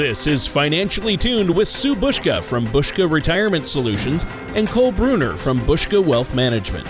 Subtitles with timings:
[0.00, 4.24] This is Financially Tuned with Sue Buska from Buska Retirement Solutions
[4.54, 6.88] and Cole Bruner from Buska Wealth Management.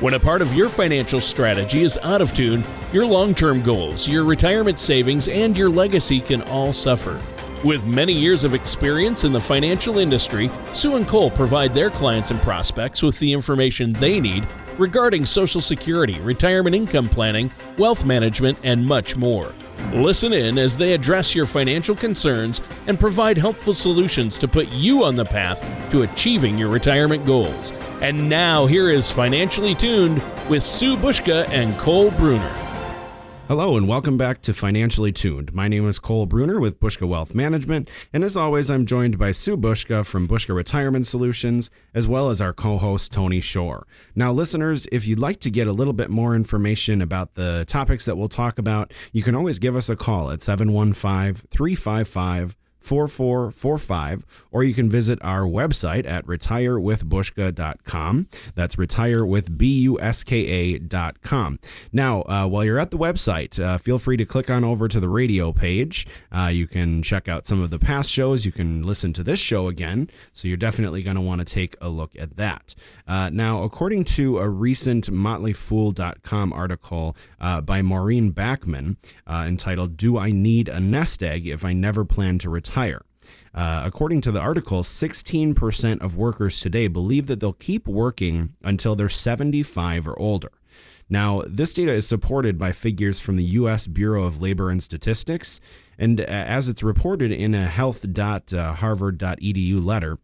[0.00, 4.08] When a part of your financial strategy is out of tune, your long term goals,
[4.08, 7.20] your retirement savings, and your legacy can all suffer.
[7.64, 12.32] With many years of experience in the financial industry, Sue and Cole provide their clients
[12.32, 14.44] and prospects with the information they need
[14.80, 19.52] regarding Social Security, retirement income planning, wealth management, and much more.
[19.92, 25.04] Listen in as they address your financial concerns and provide helpful solutions to put you
[25.04, 27.72] on the path to achieving your retirement goals.
[28.00, 32.69] And now, here is Financially Tuned with Sue Buska and Cole Bruner.
[33.50, 35.52] Hello and welcome back to Financially Tuned.
[35.52, 39.32] My name is Cole Bruner with Buska Wealth Management, and as always, I'm joined by
[39.32, 43.88] Sue Buska from Buska Retirement Solutions, as well as our co host Tony Shore.
[44.14, 48.04] Now, listeners, if you'd like to get a little bit more information about the topics
[48.04, 54.46] that we'll talk about, you can always give us a call at 715 355 4445,
[54.50, 58.28] or you can visit our website at retirewithbuska.com.
[58.54, 61.58] That's retirewithbuska.com.
[61.92, 64.98] Now, uh, while you're at the website, uh, feel free to click on over to
[64.98, 66.06] the radio page.
[66.32, 68.46] Uh, you can check out some of the past shows.
[68.46, 70.08] You can listen to this show again.
[70.32, 72.74] So you're definitely going to want to take a look at that.
[73.06, 78.96] Uh, now, according to a recent motleyfool.com article uh, by Maurie Backman
[79.26, 82.69] uh, entitled, Do I Need a Nest Egg If I Never Plan to Retire?
[82.70, 83.02] Retire.
[83.52, 88.94] Uh, according to the article, 16% of workers today believe that they'll keep working until
[88.94, 90.52] they're 75 or older.
[91.08, 93.88] Now, this data is supported by figures from the U.S.
[93.88, 95.60] Bureau of Labor and Statistics,
[95.98, 100.18] and as it's reported in a health.harvard.edu letter,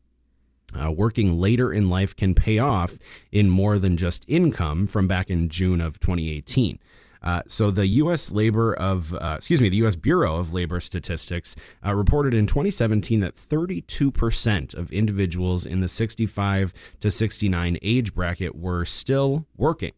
[0.80, 2.96] uh, working later in life can pay off
[3.32, 6.78] in more than just income from back in June of 2018.
[7.22, 8.30] Uh, so the U.S.
[8.30, 9.96] Labor of, uh, excuse me, the U.S.
[9.96, 16.72] Bureau of Labor Statistics uh, reported in 2017 that 32% of individuals in the 65
[17.00, 19.92] to 69 age bracket were still working.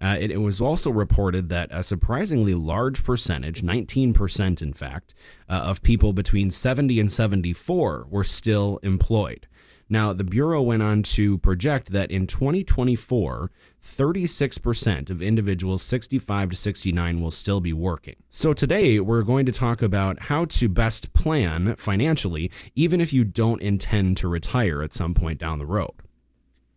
[0.00, 5.14] Uh, it, it, was also reported that a surprisingly large percentage, 19% in fact,
[5.48, 9.46] uh, of people between 70 and 74 were still employed.
[9.92, 13.50] Now, the Bureau went on to project that in 2024,
[13.82, 18.14] 36% of individuals 65 to 69 will still be working.
[18.28, 23.24] So, today we're going to talk about how to best plan financially, even if you
[23.24, 25.94] don't intend to retire at some point down the road.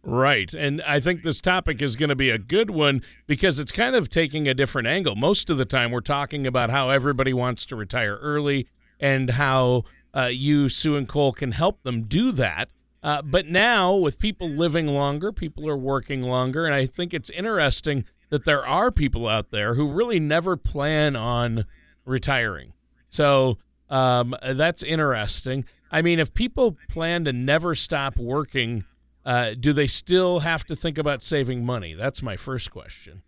[0.02, 0.52] Right.
[0.54, 3.96] And I think this topic is going to be a good one because it's kind
[3.96, 5.16] of taking a different angle.
[5.16, 8.68] Most of the time, we're talking about how everybody wants to retire early
[9.00, 12.70] and how uh, you, Sue, and Cole can help them do that.
[13.04, 17.30] Uh, but now, with people living longer, people are working longer, and I think it's
[17.32, 21.66] interesting that there are people out there who really never plan on
[22.06, 22.74] retiring.
[23.10, 23.58] So
[23.90, 25.66] um, that's interesting.
[25.92, 28.86] I mean, if people plan to never stop working,
[29.26, 31.94] uh, do they still have to think about saving money?
[31.94, 33.22] That's my first question.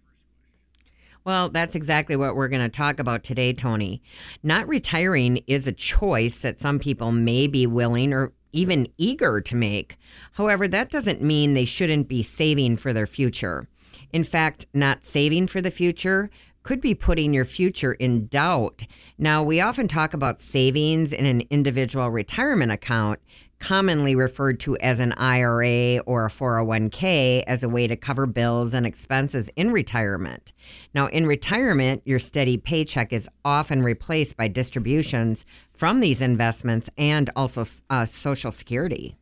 [1.25, 4.01] Well, that's exactly what we're going to talk about today, Tony.
[4.41, 9.55] Not retiring is a choice that some people may be willing or even eager to
[9.55, 9.97] make.
[10.33, 13.67] However, that doesn't mean they shouldn't be saving for their future.
[14.11, 16.29] In fact, not saving for the future
[16.63, 18.87] could be putting your future in doubt.
[19.19, 23.19] Now, we often talk about savings in an individual retirement account,
[23.65, 28.75] commonly referred to as an IRA or a 401k, as a way to cover bills
[28.75, 30.53] and expenses in retirement.
[30.93, 37.31] Now, in retirement, your steady paycheck is often replaced by distributions from these investments and
[37.35, 39.15] also uh, Social Security.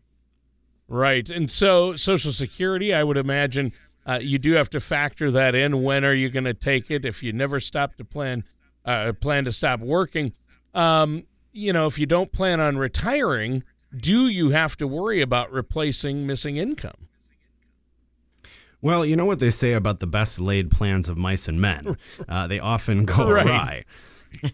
[0.90, 1.30] Right.
[1.30, 3.72] And so, Social Security, I would imagine
[4.06, 5.84] uh, you do have to factor that in.
[5.84, 7.06] When are you going to take it?
[7.06, 8.44] If you never stop to plan,
[8.84, 10.34] uh, plan to stop working,
[10.74, 13.64] um, you know, if you don't plan on retiring,
[13.96, 17.08] do you have to worry about replacing missing income?
[18.82, 21.98] Well, you know what they say about the best laid plans of mice and men.
[22.28, 23.46] Uh, they often go right.
[23.46, 23.86] awry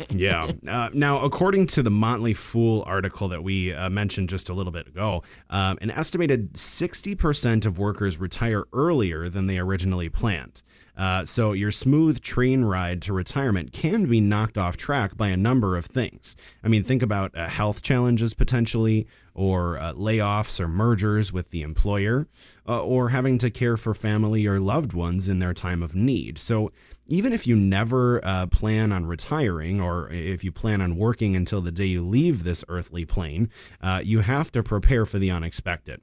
[0.09, 0.51] yeah.
[0.67, 4.71] Uh, now, according to the Motley Fool article that we uh, mentioned just a little
[4.71, 10.61] bit ago, um, an estimated 60% of workers retire earlier than they originally planned.
[10.99, 15.37] Uh, so, your smooth train ride to retirement can be knocked off track by a
[15.37, 16.35] number of things.
[16.61, 21.61] I mean, think about uh, health challenges potentially, or uh, layoffs or mergers with the
[21.61, 22.27] employer,
[22.67, 26.37] uh, or having to care for family or loved ones in their time of need.
[26.37, 26.69] So,
[27.07, 31.61] even if you never uh, plan on retiring or if you plan on working until
[31.61, 33.49] the day you leave this earthly plane,
[33.81, 36.01] uh, you have to prepare for the unexpected.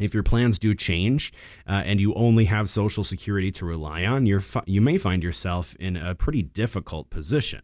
[0.00, 1.32] If your plans do change
[1.68, 5.22] uh, and you only have Social Security to rely on, you're fi- you may find
[5.22, 7.62] yourself in a pretty difficult position.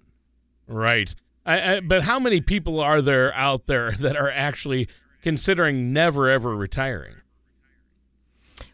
[0.68, 1.12] Right.
[1.44, 4.88] I, I, but how many people are there out there that are actually
[5.22, 7.16] considering never ever retiring?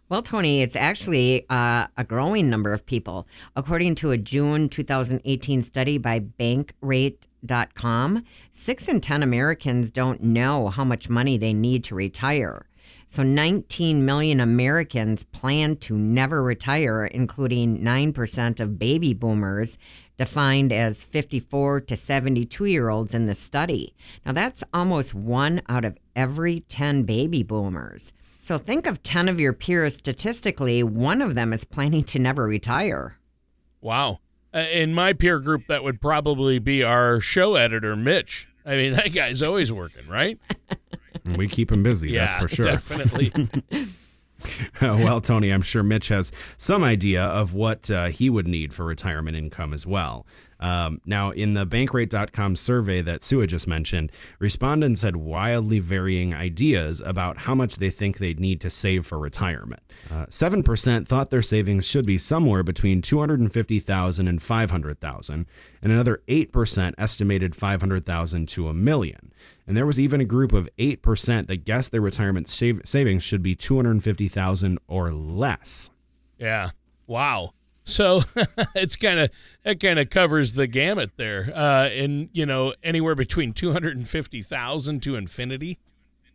[0.08, 3.26] Well, Tony, it's actually uh, a growing number of people.
[3.56, 8.22] According to a June 2018 study by Bankrate.com,
[8.52, 12.68] six in 10 Americans don't know how much money they need to retire.
[13.08, 19.78] So 19 million Americans plan to never retire, including 9% of baby boomers,
[20.16, 23.94] defined as 54 to 72 year olds in the study.
[24.24, 28.12] Now, that's almost one out of every 10 baby boomers.
[28.40, 32.44] So think of 10 of your peers statistically, one of them is planning to never
[32.44, 33.18] retire.
[33.80, 34.20] Wow.
[34.54, 38.48] Uh, in my peer group, that would probably be our show editor, Mitch.
[38.64, 40.38] I mean, that guy's always working, right?
[41.34, 42.66] we keep him busy, yeah, that's for sure.
[42.66, 43.32] Definitely.
[44.82, 48.84] well, Tony, I'm sure Mitch has some idea of what uh, he would need for
[48.84, 50.26] retirement income as well.
[50.58, 57.02] Um, now, in the Bankrate.com survey that Sue just mentioned, respondents had wildly varying ideas
[57.04, 59.82] about how much they think they'd need to save for retirement.
[60.10, 65.46] Uh, 7% thought their savings should be somewhere between 250,000 and 500,000,
[65.82, 69.32] and another 8% estimated 500,000 to a million.
[69.66, 73.42] And there was even a group of 8% that guessed their retirement save- savings should
[73.42, 75.90] be 250,000 or less.
[76.38, 76.70] Yeah.
[77.06, 77.52] Wow.
[77.86, 78.20] So
[78.74, 79.30] it's kind of
[79.64, 83.96] it kind of covers the gamut there, uh, and you know anywhere between two hundred
[83.96, 85.78] and fifty thousand to infinity.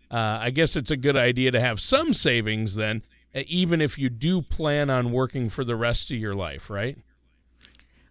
[0.10, 3.02] Uh, I guess it's a good idea to have some savings then,
[3.34, 6.98] even if you do plan on working for the rest of your life, right?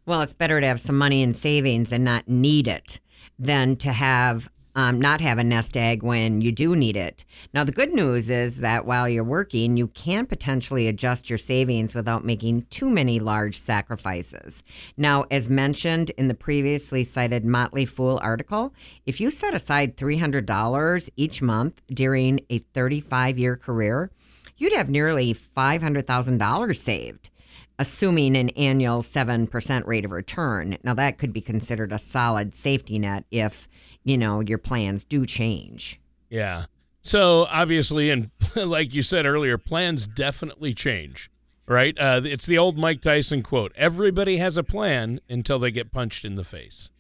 [0.07, 3.01] Well, it's better to have some money in savings and not need it
[3.39, 7.25] than to have um, not have a nest egg when you do need it.
[7.53, 11.95] Now, the good news is that while you're working, you can potentially adjust your savings
[11.95, 14.63] without making too many large sacrifices.
[14.97, 18.75] Now, as mentioned in the previously cited Motley Fool article,
[19.07, 24.11] if you set aside $300 each month during a 35 year career,
[24.57, 27.30] you'd have nearly $500,000 saved
[27.81, 30.77] assuming an annual 7% rate of return.
[30.85, 33.67] Now, that could be considered a solid safety net if
[34.05, 36.01] you know, your plans do change.
[36.29, 36.67] Yeah.
[37.03, 41.31] So obviously, and like you said earlier, plans definitely change,
[41.67, 41.97] right?
[41.99, 46.25] Uh, it's the old Mike Tyson quote everybody has a plan until they get punched
[46.25, 46.91] in the face.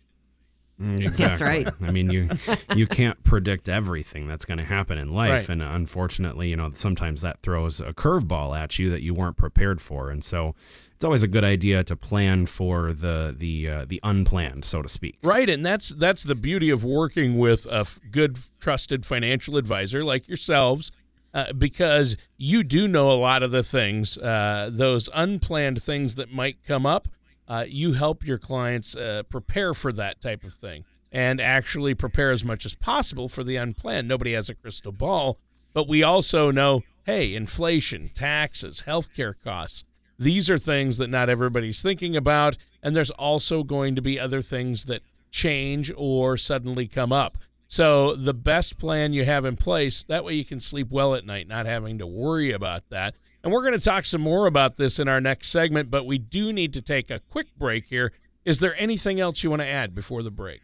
[0.80, 1.26] Mm, exactly.
[1.26, 1.68] That's right.
[1.88, 2.28] I mean, you
[2.74, 5.48] you can't predict everything that's going to happen in life, Right.
[5.50, 9.80] and unfortunately, you know, sometimes that throws a curveball at you that you weren't prepared
[9.82, 10.54] for, and so
[10.94, 14.88] it's always a good idea to plan for the the uh, the unplanned, so to
[14.88, 15.18] speak.
[15.22, 20.02] Right, and that's that's the beauty of working with a f- good, trusted financial advisor
[20.02, 20.92] like yourselves,
[21.34, 26.32] uh, because you do know a lot of the things, uh, those unplanned things that
[26.32, 27.06] might come up.
[27.50, 32.30] Uh, you help your clients uh, prepare for that type of thing and actually prepare
[32.30, 34.06] as much as possible for the unplanned.
[34.06, 35.36] Nobody has a crystal ball,
[35.72, 39.84] but we also know, hey, inflation, taxes, healthcare costs.
[40.16, 44.42] These are things that not everybody's thinking about, and there's also going to be other
[44.42, 45.02] things that
[45.32, 47.36] change or suddenly come up.
[47.66, 51.26] So the best plan you have in place, that way you can sleep well at
[51.26, 53.16] night, not having to worry about that.
[53.42, 56.18] And we're going to talk some more about this in our next segment, but we
[56.18, 58.12] do need to take a quick break here.
[58.44, 60.60] Is there anything else you want to add before the break?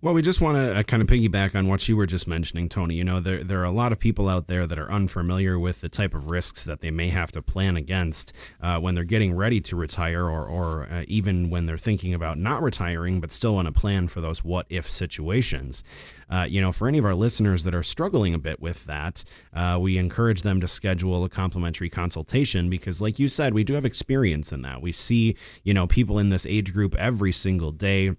[0.00, 2.68] Well, we just want to uh, kind of piggyback on what you were just mentioning,
[2.68, 2.94] Tony.
[2.94, 5.80] You know, there there are a lot of people out there that are unfamiliar with
[5.80, 9.34] the type of risks that they may have to plan against uh, when they're getting
[9.34, 13.54] ready to retire, or or uh, even when they're thinking about not retiring, but still
[13.54, 15.82] want to plan for those what if situations.
[16.30, 19.24] Uh, you know, for any of our listeners that are struggling a bit with that,
[19.52, 23.74] uh, we encourage them to schedule a complimentary consultation because, like you said, we do
[23.74, 24.80] have experience in that.
[24.80, 28.12] We see, you know, people in this age group every single day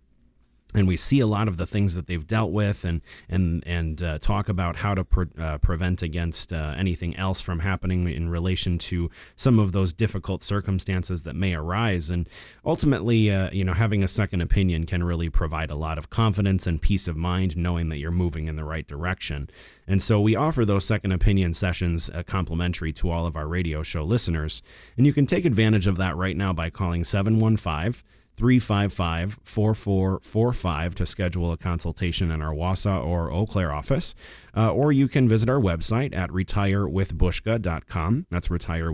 [0.76, 4.04] and we see a lot of the things that they've dealt with and and and
[4.04, 8.30] uh, talk about how to pre- uh, prevent against uh, anything else from happening in
[8.30, 12.10] relation to some of those difficult circumstances that may arise.
[12.10, 12.30] And
[12.66, 16.68] ultimately uh, you know having a second opinion can really provide a lot of confidence
[16.68, 19.50] and peace of mind knowing that you're moving in the right direction.
[19.88, 23.84] And so we offer those second opinion sessions uh, complimentary to all of our radio
[23.84, 24.62] show listeners.
[24.98, 28.04] And you can take advantage of that right now by calling 715
[28.38, 34.14] 355 4445 to schedule a consultation in our Wausau or Eau Claire office.
[34.56, 38.26] Uh, or you can visit our website at retirewithbuska.com.
[38.30, 38.86] That's retire.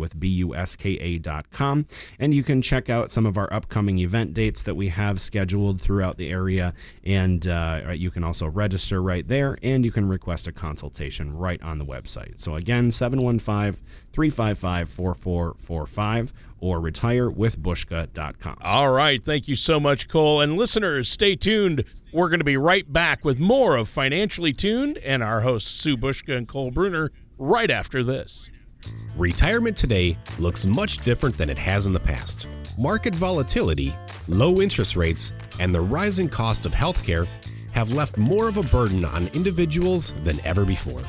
[2.20, 5.82] And you can check out some of our upcoming event dates that we have scheduled
[5.82, 6.74] throughout the area.
[7.04, 11.62] And uh, you can also register right there and you can request a consultation right
[11.62, 12.40] on the website.
[12.40, 18.58] So again, 715 355 4445 or retirewithbuska.com.
[18.62, 19.24] All right.
[19.24, 20.42] Thank you so much, Cole.
[20.42, 21.84] And listeners, stay tuned.
[22.14, 25.96] We're going to be right back with more of Financially Tuned and our hosts, Sue
[25.96, 28.50] Buska and Cole Bruner, right after this.
[29.16, 32.48] Retirement today looks much different than it has in the past.
[32.78, 33.96] Market volatility,
[34.28, 37.28] low interest rates, and the rising cost of healthcare
[37.72, 41.02] have left more of a burden on individuals than ever before.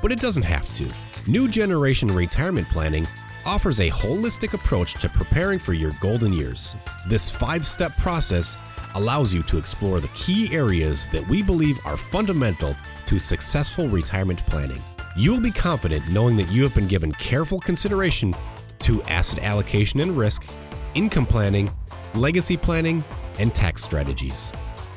[0.00, 0.90] But it doesn't have to.
[1.26, 3.06] New Generation Retirement Planning
[3.44, 6.74] offers a holistic approach to preparing for your golden years.
[7.08, 8.56] This five step process
[8.96, 12.74] allows you to explore the key areas that we believe are fundamental
[13.04, 14.82] to successful retirement planning.
[15.14, 18.34] You will be confident knowing that you have been given careful consideration
[18.80, 20.46] to asset allocation and risk,
[20.94, 21.70] income planning,
[22.14, 23.04] legacy planning,
[23.38, 24.52] and tax strategies.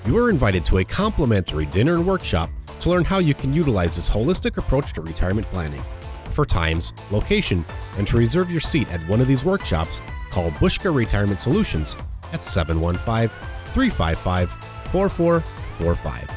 [0.05, 3.97] You are invited to a complimentary dinner and workshop to learn how you can utilize
[3.97, 5.83] this holistic approach to retirement planning.
[6.31, 7.65] For times, location,
[7.97, 10.01] and to reserve your seat at one of these workshops,
[10.31, 11.97] call Buska Retirement Solutions
[12.31, 13.29] at 715
[13.73, 14.51] 355
[14.91, 16.29] 4445.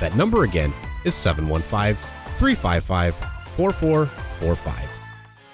[0.00, 0.72] That number again
[1.04, 1.96] is 715
[2.38, 3.14] 355
[3.56, 4.88] 4445.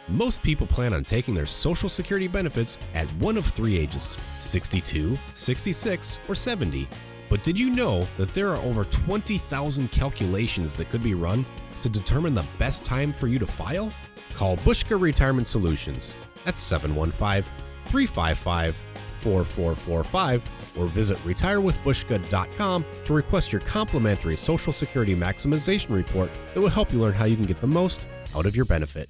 [0.08, 5.18] Most people plan on taking their Social Security benefits at one of three ages 62,
[5.34, 6.88] 66, or 70.
[7.28, 11.44] But did you know that there are over 20,000 calculations that could be run
[11.82, 13.92] to determine the best time for you to file?
[14.34, 16.16] Call Buska Retirement Solutions
[16.46, 17.42] at 715
[17.86, 18.76] 355
[19.20, 20.42] 4445
[20.78, 27.00] or visit retirewithbuska.com to request your complimentary Social Security Maximization Report that will help you
[27.00, 29.08] learn how you can get the most out of your benefit.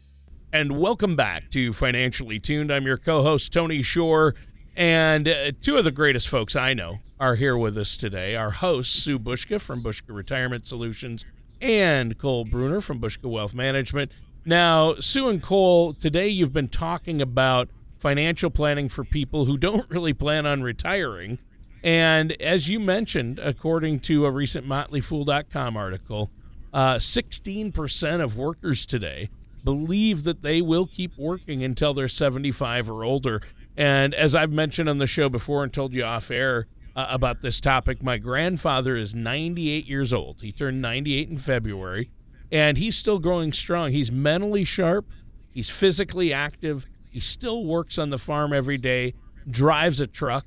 [0.53, 2.73] And welcome back to Financially Tuned.
[2.73, 4.35] I'm your co host, Tony Shore.
[4.77, 8.37] And uh, two of the greatest folks I know are here with us today.
[8.37, 11.25] Our hosts, Sue Buska from Buska Retirement Solutions
[11.61, 14.13] and Cole Bruner from Buska Wealth Management.
[14.45, 17.69] Now, Sue and Cole, today you've been talking about
[17.99, 21.39] financial planning for people who don't really plan on retiring.
[21.83, 26.31] And as you mentioned, according to a recent MotleyFool.com article,
[26.73, 29.31] uh, 16% of workers today
[29.65, 33.41] believe that they will keep working until they're 75 or older.
[33.77, 37.43] And as I've mentioned on the show before and told you off air uh, about
[37.43, 40.41] this topic, my grandfather is 98 years old.
[40.41, 42.11] He turned 98 in February,
[42.51, 43.91] and he's still growing strong.
[43.91, 45.07] He's mentally sharp,
[45.51, 49.15] he's physically active, he still works on the farm every day,
[49.51, 50.47] drives a truck,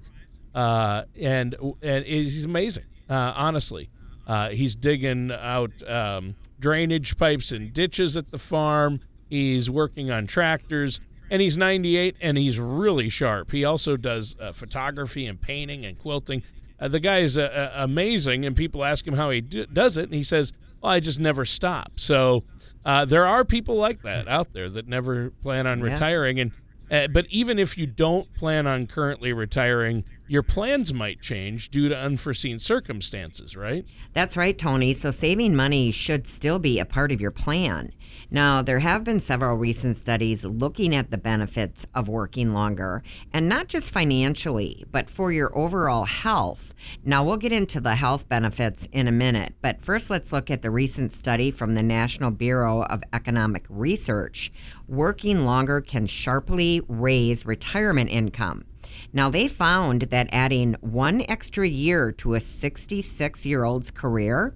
[0.56, 2.86] uh, and and he's amazing.
[3.10, 3.90] Uh, honestly,
[4.28, 9.00] uh, he's digging out um, drainage pipes and ditches at the farm.
[9.30, 13.52] He's working on tractors, and he's 98 and he's really sharp.
[13.52, 16.44] He also does uh, photography and painting and quilting.
[16.80, 20.04] Uh, the guy is uh, amazing, and people ask him how he d- does it,
[20.06, 22.44] and he says, "Well, I just never stop." So
[22.86, 25.92] uh, there are people like that out there that never plan on Yeah.
[25.92, 26.52] retiring, and
[26.90, 31.90] uh, but even if you don't plan on currently retiring, your plans might change due
[31.90, 33.86] to unforeseen circumstances, right?
[34.14, 34.94] That's right, Tony.
[34.94, 37.92] So saving money should still be a part of your plan.
[38.32, 43.02] Now, there have been several recent studies looking at the benefits of working longer,
[43.34, 46.74] and not just financially, but for your overall health.
[47.04, 50.62] Now, we'll get into the health benefits in a minute, but first, let's look at
[50.62, 54.52] the recent study from the National Bureau of Economic Research.
[54.88, 58.66] Working longer can sharply raise retirement income.
[59.14, 64.56] Now, they found that adding one extra year to a 66 year old's career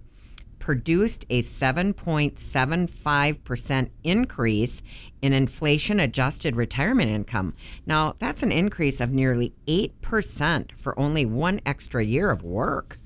[0.64, 4.82] produced a 7.75% increase
[5.22, 7.54] in inflation adjusted retirement income.
[7.86, 12.98] Now, that's an increase of nearly 8% for only one extra year of work.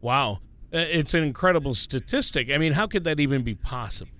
[0.00, 0.40] Wow,
[0.72, 2.50] it's an incredible statistic.
[2.50, 4.10] I mean, how could that even be possible?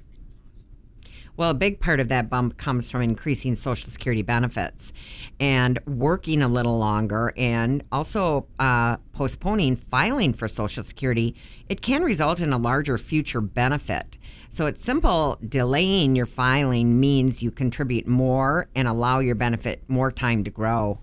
[1.40, 4.92] Well, a big part of that bump comes from increasing Social Security benefits
[5.40, 11.34] and working a little longer and also uh, postponing filing for Social Security.
[11.66, 14.18] It can result in a larger future benefit.
[14.50, 15.38] So it's simple.
[15.42, 21.00] Delaying your filing means you contribute more and allow your benefit more time to grow.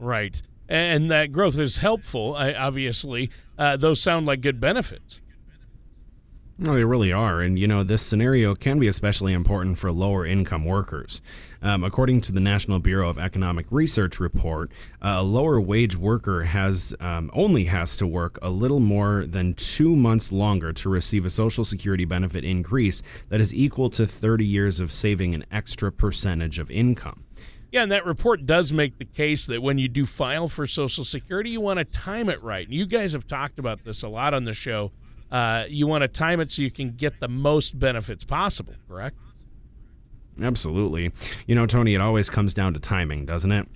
[0.00, 0.42] Right.
[0.68, 3.30] And that growth is helpful, obviously.
[3.56, 5.20] Uh, those sound like good benefits.
[6.64, 7.40] No, they really are.
[7.40, 11.20] And, you know, this scenario can be especially important for lower income workers.
[11.60, 16.94] Um, according to the National Bureau of Economic Research report, a lower wage worker has
[17.00, 21.30] um, only has to work a little more than two months longer to receive a
[21.30, 26.60] Social Security benefit increase that is equal to 30 years of saving an extra percentage
[26.60, 27.24] of income.
[27.72, 31.02] Yeah, and that report does make the case that when you do file for Social
[31.02, 32.68] Security, you want to time it right.
[32.68, 34.92] And you guys have talked about this a lot on the show.
[35.32, 39.16] Uh, you want to time it so you can get the most benefits possible, correct?
[40.40, 41.10] Absolutely.
[41.46, 43.66] You know, Tony, it always comes down to timing, doesn't it?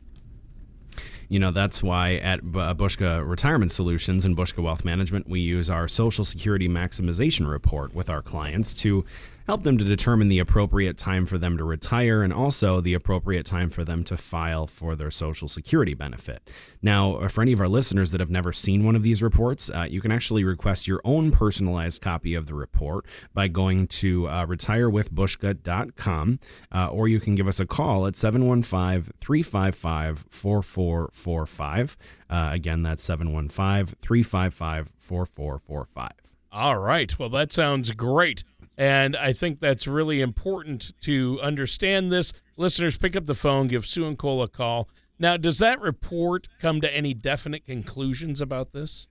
[1.28, 5.68] You know, that's why at uh, Buska Retirement Solutions and Buska Wealth Management, we use
[5.70, 9.04] our Social Security Maximization Report with our clients to
[9.46, 13.46] help them to determine the appropriate time for them to retire and also the appropriate
[13.46, 16.50] time for them to file for their Social Security benefit.
[16.82, 19.70] Now, uh, for any of our listeners that have never seen one of these reports,
[19.70, 24.26] uh, you can actually request your own personalized copy of the report by going to
[24.28, 26.38] uh, retirewithbuska.com
[26.72, 31.96] uh, or you can give us a call at 715 355 4445.
[32.28, 36.10] Uh, again, that's 715 355 4445.
[36.52, 37.18] All right.
[37.18, 38.42] Well, that sounds great.
[38.78, 42.32] And I think that's really important to understand this.
[42.56, 44.88] Listeners, pick up the phone, give Sue and Cole a call.
[45.18, 49.08] Now, does that report come to any definite conclusions about this?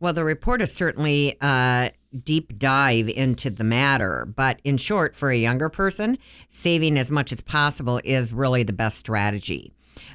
[0.00, 1.90] Well, the report is certainly a
[2.22, 6.18] deep dive into the matter, but in short, for a younger person,
[6.50, 9.72] saving as much as possible is really the best strategy.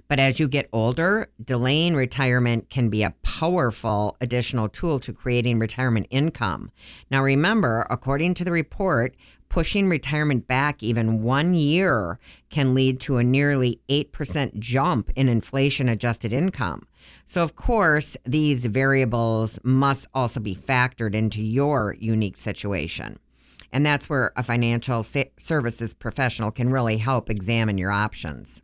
[0.07, 5.59] But as you get older, delaying retirement can be a powerful additional tool to creating
[5.59, 6.71] retirement income.
[7.11, 9.15] Now, remember, according to the report,
[9.49, 12.19] pushing retirement back even one year
[12.49, 16.87] can lead to a nearly 8% jump in inflation adjusted income.
[17.25, 23.19] So, of course, these variables must also be factored into your unique situation.
[23.71, 25.05] And that's where a financial
[25.39, 28.63] services professional can really help examine your options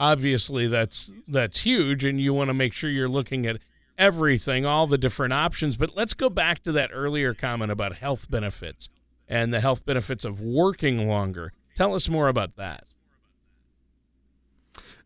[0.00, 3.58] obviously that's that's huge and you want to make sure you're looking at
[3.96, 8.28] everything all the different options but let's go back to that earlier comment about health
[8.28, 8.88] benefits
[9.30, 11.52] and the health benefits of working longer.
[11.76, 12.84] Tell us more about that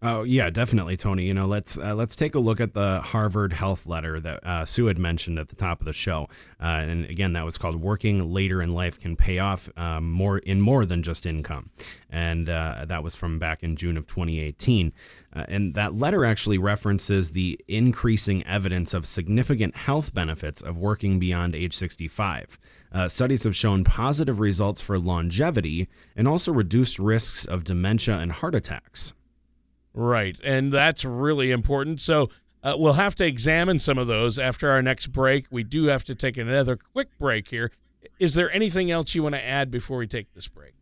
[0.07, 1.25] Oh yeah, definitely, Tony.
[1.25, 4.67] You know, let's uh, let's take a look at the Harvard Health Letter that uh,
[4.67, 6.29] Sue had mentioned at the top of the show,
[6.61, 10.37] uh, and again, that was called "Working Later in Life Can Pay Off um, More
[10.37, 11.71] in More Than Just Income,"
[12.11, 14.93] and uh, that was from back in June of 2018.
[15.35, 21.19] Uh, and that letter actually references the increasing evidence of significant health benefits of working
[21.19, 22.59] beyond age 65.
[22.93, 28.33] Uh, studies have shown positive results for longevity and also reduced risks of dementia and
[28.33, 29.15] heart attacks.
[29.95, 30.39] Right.
[30.43, 32.01] And that's really important.
[32.01, 32.29] So
[32.63, 35.47] uh, we'll have to examine some of those after our next break.
[35.51, 37.71] We do have to take another quick break here.
[38.19, 40.75] Is there anything else you want to add before we take this break?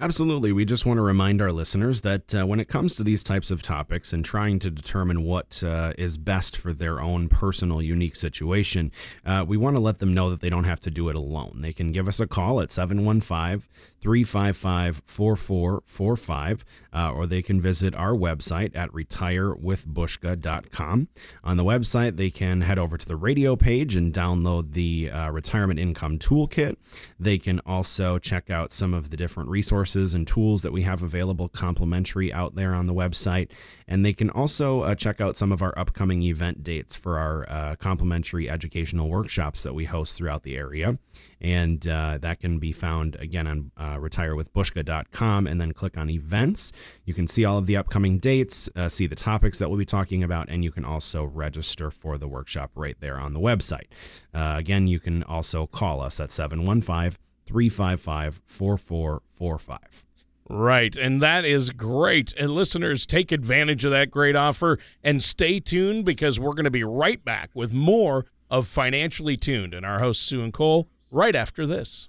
[0.00, 0.52] Absolutely.
[0.52, 3.50] We just want to remind our listeners that uh, when it comes to these types
[3.50, 8.16] of topics and trying to determine what uh, is best for their own personal, unique
[8.16, 8.92] situation,
[9.24, 11.58] uh, we want to let them know that they don't have to do it alone.
[11.60, 13.68] They can give us a call at 715
[14.00, 21.08] 355 4445, uh, or they can visit our website at retirewithbuska.com.
[21.44, 25.30] On the website, they can head over to the radio page and download the uh,
[25.30, 26.76] Retirement Income Toolkit.
[27.18, 31.02] They can also check out some of the different resources and tools that we have
[31.02, 33.50] available complimentary out there on the website.
[33.86, 37.48] And they can also uh, check out some of our upcoming event dates for our
[37.48, 40.98] uh, complimentary educational workshops that we host throughout the area.
[41.40, 46.72] And uh, that can be found again on uh, retirewithbuska.com and then click on events.
[47.04, 49.84] You can see all of the upcoming dates, uh, see the topics that we'll be
[49.84, 53.86] talking about, and you can also register for the workshop right there on the website.
[54.34, 60.04] Uh, again, you can also call us at 715 355 4445.
[60.50, 60.96] Right.
[60.96, 62.32] And that is great.
[62.38, 66.70] And listeners, take advantage of that great offer and stay tuned because we're going to
[66.70, 71.36] be right back with more of Financially Tuned and our hosts, Sue and Cole, right
[71.36, 72.08] after this.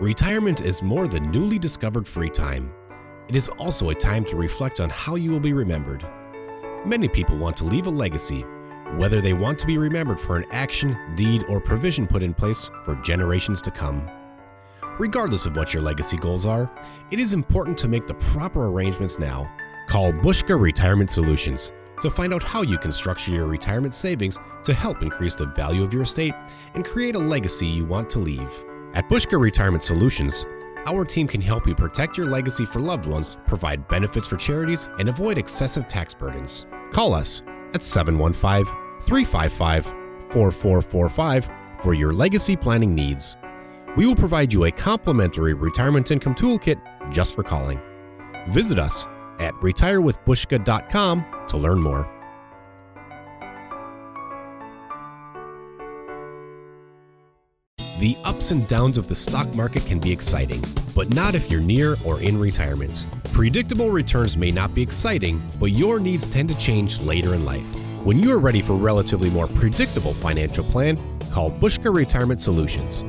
[0.00, 2.72] Retirement is more than newly discovered free time.
[3.26, 6.06] It is also a time to reflect on how you will be remembered.
[6.86, 8.42] Many people want to leave a legacy,
[8.94, 12.70] whether they want to be remembered for an action, deed, or provision put in place
[12.84, 14.08] for generations to come.
[15.00, 16.70] Regardless of what your legacy goals are,
[17.10, 19.52] it is important to make the proper arrangements now.
[19.88, 24.72] Call Buska Retirement Solutions to find out how you can structure your retirement savings to
[24.72, 26.34] help increase the value of your estate
[26.74, 28.64] and create a legacy you want to leave.
[28.94, 30.46] At Buska Retirement Solutions,
[30.86, 34.88] our team can help you protect your legacy for loved ones, provide benefits for charities,
[34.98, 36.66] and avoid excessive tax burdens.
[36.90, 37.42] Call us
[37.74, 38.64] at 715
[39.02, 39.84] 355
[40.30, 41.50] 4445
[41.82, 43.36] for your legacy planning needs.
[43.96, 47.80] We will provide you a complimentary retirement income toolkit just for calling.
[48.48, 49.06] Visit us
[49.38, 52.17] at retirewithbuska.com to learn more.
[57.98, 60.62] The ups and downs of the stock market can be exciting,
[60.94, 63.04] but not if you're near or in retirement.
[63.32, 67.66] Predictable returns may not be exciting, but your needs tend to change later in life.
[68.04, 70.96] When you are ready for a relatively more predictable financial plan,
[71.32, 73.02] call Buska Retirement Solutions.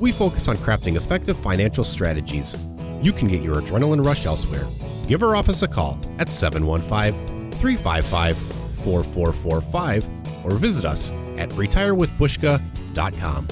[0.00, 2.66] we focus on crafting effective financial strategies.
[3.00, 4.66] You can get your adrenaline rush elsewhere.
[5.06, 13.48] Give our office a call at 715 355 4445 or visit us at retirewithbuska.com.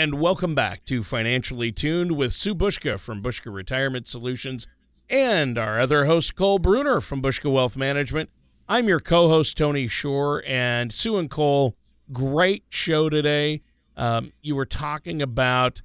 [0.00, 4.66] And welcome back to Financially Tuned with Sue Buska from Buska Retirement Solutions
[5.10, 8.30] and our other host, Cole Bruner from Buska Wealth Management.
[8.66, 11.76] I'm your co host, Tony Shore, and Sue and Cole,
[12.14, 13.60] great show today.
[13.94, 15.82] Um, you were talking about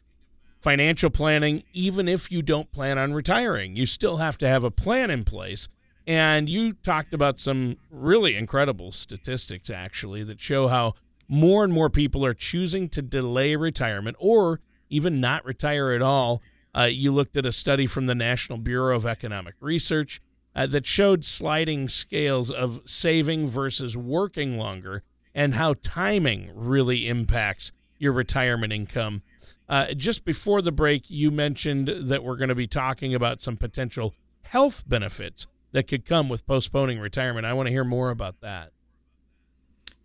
[0.61, 4.71] financial planning, even if you don't plan on retiring, you still have to have a
[4.71, 5.67] plan in place.
[6.07, 10.93] And you talked about some really incredible statistics, actually, that show how
[11.27, 16.41] more and more people are choosing to delay retirement or even not retire at all.
[16.75, 20.21] Uh, you looked at a study from the National Bureau of Economic Research
[20.55, 27.71] uh, that showed sliding scales of saving versus working longer and how timing really impacts
[27.97, 29.21] your retirement income.
[29.67, 33.57] Uh, just before the break, you mentioned that we're going to be talking about some
[33.57, 37.45] potential health benefits that could come with postponing retirement.
[37.45, 38.71] I want to hear more about that.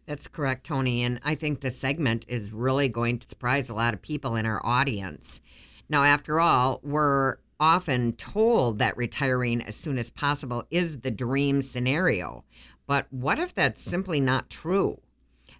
[0.06, 1.02] That's correct, Tony.
[1.02, 4.46] And I think this segment is really going to surprise a lot of people in
[4.46, 5.40] our audience.
[5.88, 11.62] Now, after all, we're often told that retiring as soon as possible is the dream
[11.62, 12.44] scenario.
[12.86, 15.00] But what if that's simply not true?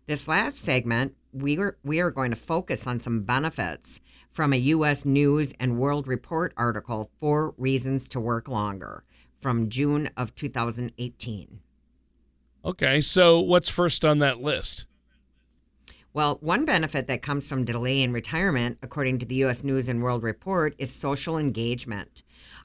[0.07, 4.01] This last segment, we are, we are going to focus on some benefits
[4.31, 5.05] from a U.S.
[5.05, 9.05] News and World Report article, Four Reasons to Work Longer,
[9.39, 11.61] from June of 2018.
[12.65, 14.87] Okay, so what's first on that list?
[16.13, 19.63] Well, one benefit that comes from delaying retirement, according to the U.S.
[19.65, 22.23] News and World Report, is social engagement.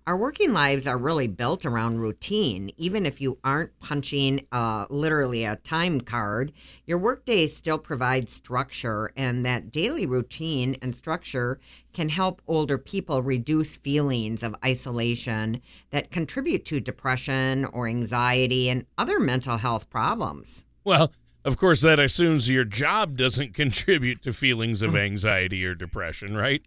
[0.07, 2.69] Our working lives are really built around routine.
[2.77, 6.51] Even if you aren't punching uh, literally a time card,
[6.85, 11.59] your workday still provides structure, and that daily routine and structure
[11.91, 18.85] can help older people reduce feelings of isolation that contribute to depression or anxiety and
[18.99, 20.65] other mental health problems.
[20.83, 21.13] Well,
[21.43, 26.61] of course, that assumes your job doesn't contribute to feelings of anxiety or depression, right?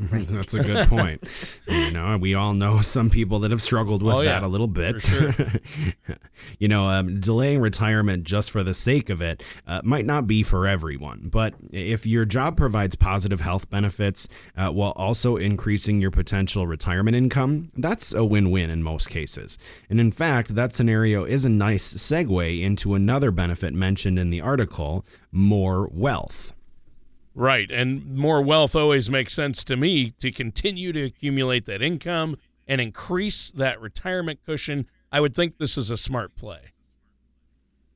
[0.00, 0.26] Right.
[0.26, 1.22] That's a good point.
[1.68, 4.48] you know, we all know some people that have struggled with Oh, yeah, that a
[4.48, 5.02] little bit.
[5.02, 5.34] for
[6.58, 10.42] you know, um, delaying retirement just for the sake of it uh, might not be
[10.42, 11.28] for everyone.
[11.30, 17.14] But if your job provides positive health benefits uh, while also increasing your potential retirement
[17.16, 19.58] income, that's a win win in most cases.
[19.90, 24.40] And in fact, that scenario is a nice segue into another benefit mentioned in the
[24.40, 26.54] article more wealth.
[27.34, 27.70] Right.
[27.70, 32.80] And more wealth always makes sense to me to continue to accumulate that income and
[32.80, 34.86] increase that retirement cushion.
[35.12, 36.72] I would think this is a smart play.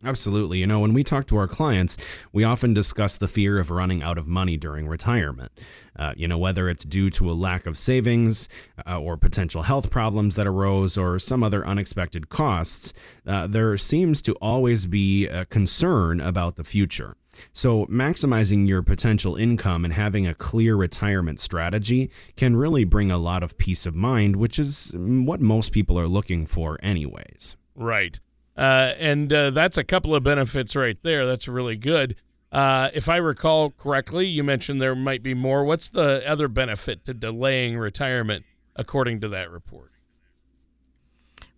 [0.05, 0.59] Absolutely.
[0.59, 1.97] You know, when we talk to our clients,
[2.31, 5.51] we often discuss the fear of running out of money during retirement.
[5.97, 8.49] Uh, you know, whether it's due to a lack of savings
[8.87, 12.93] uh, or potential health problems that arose or some other unexpected costs,
[13.27, 17.17] uh, there seems to always be a concern about the future.
[17.53, 23.19] So, maximizing your potential income and having a clear retirement strategy can really bring a
[23.19, 27.57] lot of peace of mind, which is what most people are looking for, anyways.
[27.75, 28.19] Right.
[28.57, 31.27] Uh, and uh, that's a couple of benefits right there.
[31.27, 32.17] That's really good.
[32.53, 35.65] Uh, if I recall correctly, you mentioned there might be more.
[35.65, 38.45] What's the other benefit to delaying retirement,
[38.77, 39.91] according to that report?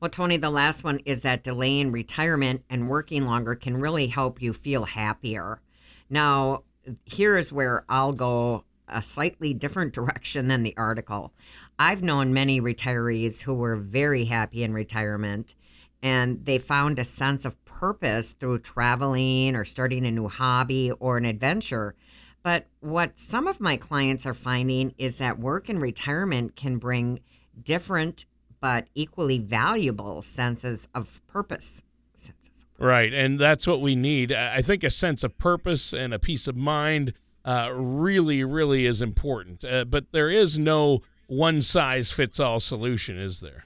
[0.00, 4.40] Well, Tony, the last one is that delaying retirement and working longer can really help
[4.40, 5.60] you feel happier.
[6.08, 6.62] Now,
[7.04, 11.32] here is where I'll go a slightly different direction than the article.
[11.78, 15.54] I've known many retirees who were very happy in retirement
[16.02, 21.16] and they found a sense of purpose through traveling or starting a new hobby or
[21.16, 21.94] an adventure.
[22.42, 27.20] But what some of my clients are finding is that work and retirement can bring
[27.60, 28.24] different
[28.60, 31.82] but equally valuable senses of purpose.
[32.78, 34.32] Right, and that's what we need.
[34.32, 39.00] I think a sense of purpose and a peace of mind uh, really, really is
[39.00, 39.64] important.
[39.64, 43.64] Uh, but there is no one size fits all solution, is there?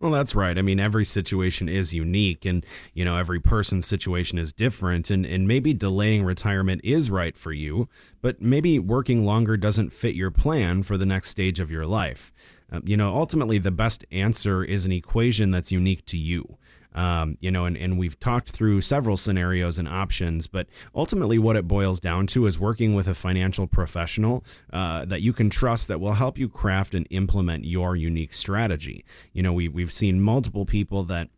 [0.00, 0.58] Well, that's right.
[0.58, 5.24] I mean, every situation is unique, and you know, every person's situation is different, and
[5.24, 7.88] and maybe delaying retirement is right for you,
[8.20, 12.32] but maybe working longer doesn't fit your plan for the next stage of your life.
[12.70, 16.58] Uh, you know, ultimately, the best answer is an equation that's unique to you.
[16.94, 21.56] Um, you know, and, and we've talked through several scenarios and options, but ultimately, what
[21.56, 25.88] it boils down to is working with a financial professional uh, that you can trust
[25.88, 29.04] that will help you craft and implement your unique strategy.
[29.32, 31.28] You know, we, we've seen multiple people that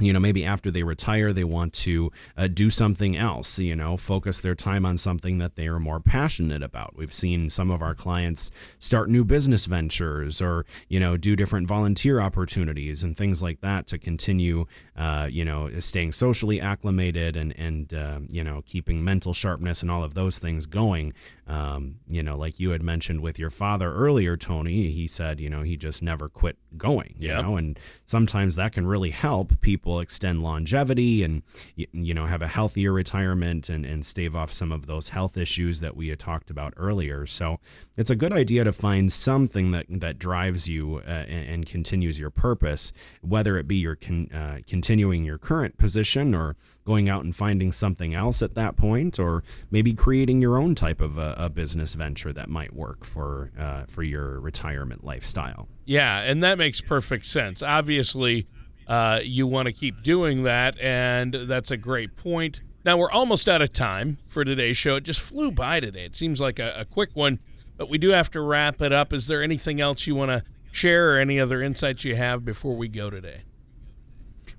[0.00, 3.96] you know maybe after they retire they want to uh, do something else you know
[3.96, 7.82] focus their time on something that they are more passionate about we've seen some of
[7.82, 13.42] our clients start new business ventures or you know do different volunteer opportunities and things
[13.42, 14.64] like that to continue
[14.96, 19.90] uh, you know staying socially acclimated and and uh, you know keeping mental sharpness and
[19.90, 21.12] all of those things going
[21.46, 25.50] um, you know like you had mentioned with your father earlier tony he said you
[25.50, 27.42] know he just never quit going you Yep.
[27.44, 31.42] know and sometimes that can really help people extend longevity and
[31.74, 35.80] you know have a healthier retirement and, and stave off some of those health issues
[35.80, 37.58] that we had talked about earlier so
[37.96, 42.20] it's a good idea to find something that that drives you uh, and, and continues
[42.20, 47.24] your purpose whether it be your con, uh, continuing your current position or going out
[47.24, 51.34] and finding something else at that point or maybe creating your own type of a,
[51.36, 56.56] a business venture that might work for uh, for your retirement lifestyle Yeah, and that
[56.56, 57.64] makes perfect sense.
[57.64, 58.46] Obviously,
[58.90, 62.60] uh, you want to keep doing that, and that's a great point.
[62.84, 64.96] Now, we're almost out of time for today's show.
[64.96, 66.04] It just flew by today.
[66.04, 67.38] It seems like a, a quick one,
[67.76, 69.12] but we do have to wrap it up.
[69.12, 72.74] Is there anything else you want to share or any other insights you have before
[72.74, 73.42] we go today?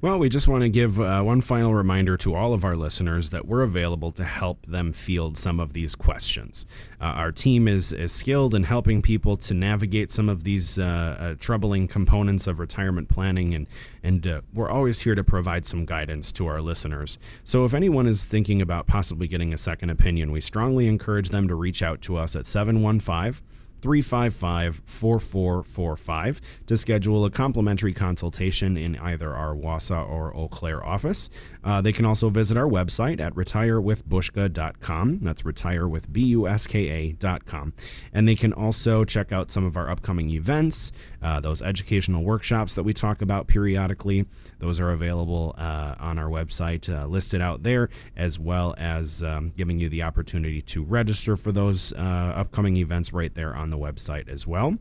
[0.01, 3.29] Well, we just want to give uh, one final reminder to all of our listeners
[3.29, 6.65] that we're available to help them field some of these questions.
[6.99, 11.17] Uh, our team is, is skilled in helping people to navigate some of these uh,
[11.19, 13.67] uh, troubling components of retirement planning, and,
[14.01, 17.19] and uh, we're always here to provide some guidance to our listeners.
[17.43, 21.47] So, if anyone is thinking about possibly getting a second opinion, we strongly encourage them
[21.47, 23.45] to reach out to us at 715
[23.81, 31.29] 355 4445 to schedule a complimentary consultation in either our Wausau or Eau Claire office.
[31.63, 35.19] Uh, they can also visit our website at retirewithbuska.com.
[35.21, 37.73] That's retirewithbuska.com.
[38.13, 42.73] And they can also check out some of our upcoming events, uh, those educational workshops
[42.73, 44.25] that we talk about periodically.
[44.59, 49.51] Those are available uh, on our website, uh, listed out there, as well as um,
[49.55, 53.77] giving you the opportunity to register for those uh, upcoming events right there on the
[53.77, 54.77] website as well.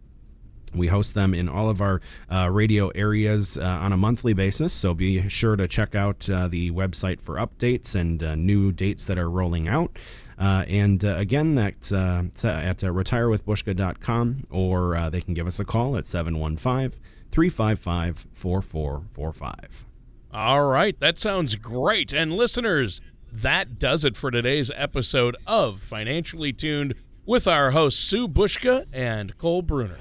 [0.75, 4.73] We host them in all of our uh, radio areas uh, on a monthly basis,
[4.73, 9.07] so be sure to check out uh, the website for updates and uh, new dates
[9.07, 9.99] that are rolling out.
[10.39, 16.07] Uh, and uh, again, that's at retirewithbuska.com, or they can give us a call at
[16.07, 16.99] 715
[17.31, 19.85] 355 4445.
[20.33, 22.13] All right, that sounds great.
[22.13, 23.01] And listeners,
[23.33, 26.95] that does it for today's episode of Financially Tuned
[27.27, 29.99] with our hosts Sue Buska and Cole Bruner.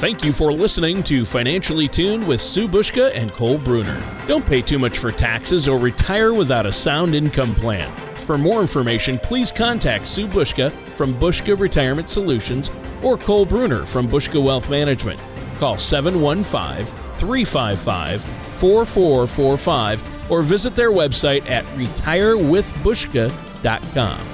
[0.00, 4.02] Thank you for listening to Financially Tuned with Sue Buska and Cole Bruner.
[4.26, 7.90] Don't pay too much for taxes or retire without a sound income plan.
[8.26, 12.70] For more information, please contact Sue Buska from Buska Retirement Solutions
[13.02, 15.20] or Cole Bruner from Buska Wealth Management.
[15.58, 16.84] Call 715
[17.16, 24.33] 355 4445 or visit their website at retirewithbuska.com.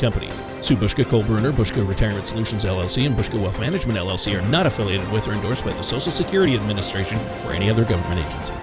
[0.00, 0.42] companies.
[0.62, 4.66] Sue Buska, Cole Bruner, Buska Retirement Solutions LLC, and Buska Wealth Management LLC are not
[4.66, 8.54] affiliated with or endorsed by the Social Security Administration or any other government agency.